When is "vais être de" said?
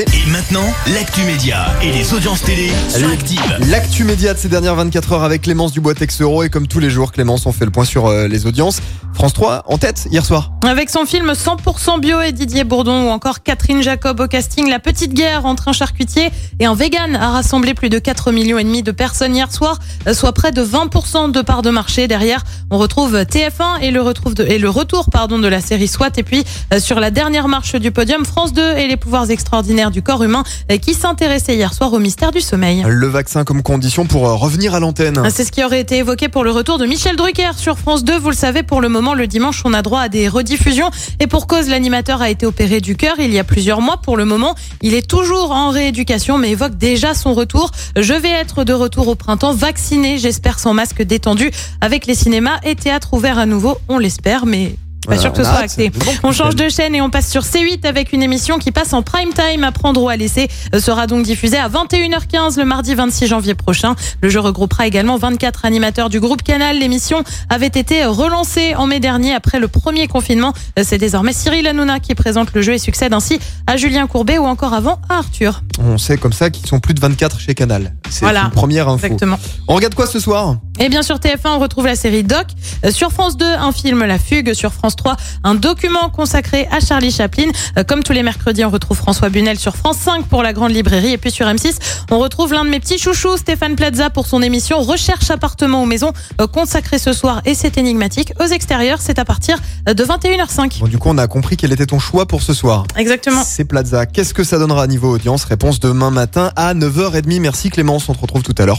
48.14-48.72